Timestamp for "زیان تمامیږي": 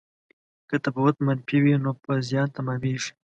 2.29-3.11